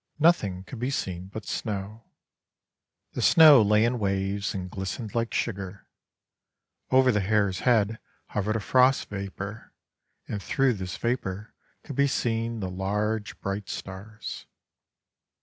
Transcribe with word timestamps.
Nothing 0.17 0.63
could 0.63 0.79
be 0.79 0.89
seen 0.89 1.27
but 1.27 1.45
snow. 1.45 2.03
The 3.11 3.21
snow 3.21 3.61
lay 3.61 3.85
in 3.85 3.99
waves 3.99 4.55
and 4.55 4.67
glistened 4.67 5.13
like 5.13 5.31
sugar. 5.31 5.85
Over 6.89 7.11
the 7.11 7.19
hare's 7.19 7.59
head 7.69 7.99
hovered 8.29 8.55
a 8.55 8.59
frost 8.61 9.09
vapour, 9.09 9.75
and 10.27 10.41
through 10.41 10.73
this 10.73 10.97
vapour 10.97 11.53
could 11.83 11.95
be 11.97 12.07
seen 12.07 12.61
the 12.61 12.71
large, 12.71 13.39
bright 13.41 13.69
stars. 13.69 14.47